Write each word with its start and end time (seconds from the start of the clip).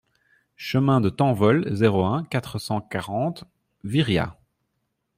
Chemin 0.57 0.99
de 0.99 1.11
Tanvol, 1.11 1.71
zéro 1.75 2.03
un, 2.07 2.23
quatre 2.23 2.57
cent 2.57 2.81
quarante 2.81 3.43
Viriat 3.83 4.35